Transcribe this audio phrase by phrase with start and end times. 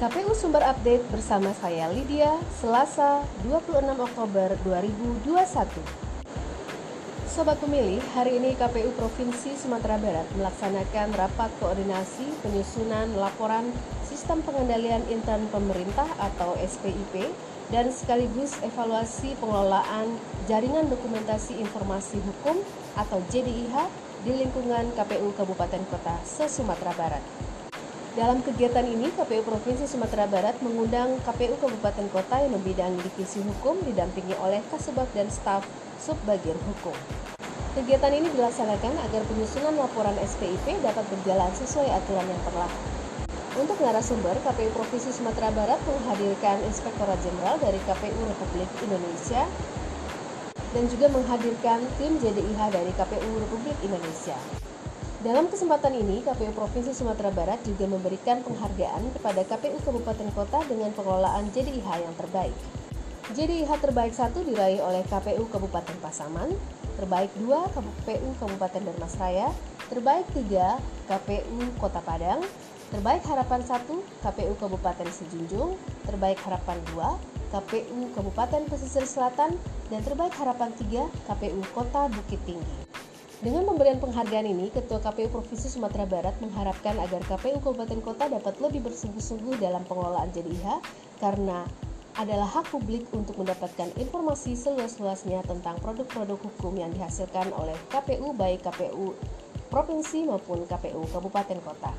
[0.00, 5.28] KPU Sumber Update bersama saya Lydia, Selasa 26 Oktober 2021.
[7.28, 13.68] Sobat pemilih, hari ini KPU Provinsi Sumatera Barat melaksanakan rapat koordinasi penyusunan laporan
[14.08, 17.28] Sistem Pengendalian Intern Pemerintah atau SPIP
[17.68, 20.16] dan sekaligus evaluasi pengelolaan
[20.48, 22.56] Jaringan Dokumentasi Informasi Hukum
[22.96, 23.76] atau JDIH
[24.24, 27.50] di lingkungan KPU Kabupaten Kota se-Sumatera Barat.
[28.18, 33.78] Dalam kegiatan ini, KPU Provinsi Sumatera Barat mengundang KPU Kabupaten Kota yang membidangi divisi hukum
[33.86, 35.62] didampingi oleh Kasubag dan staf
[36.02, 36.96] Subbagian Hukum.
[37.78, 42.82] Kegiatan ini dilaksanakan agar penyusunan laporan SPIP dapat berjalan sesuai aturan yang berlaku.
[43.62, 49.46] Untuk narasumber, KPU Provinsi Sumatera Barat menghadirkan Inspektorat Jenderal dari KPU Republik Indonesia
[50.74, 54.34] dan juga menghadirkan tim JDIH dari KPU Republik Indonesia.
[55.20, 60.88] Dalam kesempatan ini, KPU Provinsi Sumatera Barat juga memberikan penghargaan kepada KPU Kabupaten Kota dengan
[60.96, 62.56] pengelolaan JDIH yang terbaik.
[63.36, 66.56] JDIH terbaik satu diraih oleh KPU Kabupaten Pasaman,
[66.96, 69.52] terbaik dua KPU Kabupaten Darmasraya,
[69.92, 72.40] terbaik tiga KPU Kota Padang,
[72.88, 75.76] terbaik harapan satu KPU Kabupaten Sejunjung,
[76.08, 77.20] terbaik harapan dua
[77.52, 79.52] KPU Kabupaten Pesisir Selatan,
[79.92, 82.89] dan terbaik harapan tiga KPU Kota Bukit Tinggi.
[83.40, 88.60] Dengan pemberian penghargaan ini, Ketua KPU Provinsi Sumatera Barat mengharapkan agar KPU Kabupaten Kota dapat
[88.60, 90.84] lebih bersungguh-sungguh dalam pengelolaan JDIH
[91.24, 91.64] karena
[92.20, 98.60] adalah hak publik untuk mendapatkan informasi seluas-luasnya tentang produk-produk hukum yang dihasilkan oleh KPU baik
[98.60, 99.16] KPU
[99.72, 101.96] Provinsi maupun KPU Kabupaten Kota.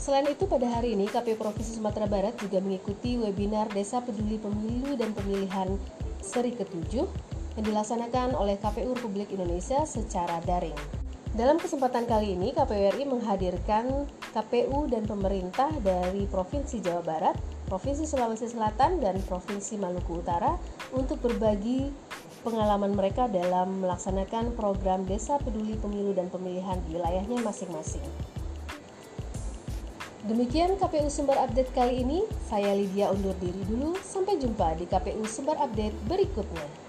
[0.00, 4.96] Selain itu, pada hari ini KPU Provinsi Sumatera Barat juga mengikuti webinar Desa Peduli Pemilu
[4.96, 5.76] dan Pemilihan
[6.24, 10.78] seri ketujuh yang dilaksanakan oleh KPU Republik Indonesia secara daring.
[11.34, 17.34] Dalam kesempatan kali ini, KPU RI menghadirkan KPU dan pemerintah dari Provinsi Jawa Barat,
[17.66, 20.54] Provinsi Sulawesi Selatan, dan Provinsi Maluku Utara
[20.94, 21.90] untuk berbagi
[22.46, 28.06] pengalaman mereka dalam melaksanakan program Desa Peduli Pemilu dan Pemilihan di wilayahnya masing-masing.
[30.30, 32.22] Demikian KPU Sumber Update kali ini.
[32.46, 33.98] Saya Lydia undur diri dulu.
[33.98, 36.87] Sampai jumpa di KPU Sumber Update berikutnya.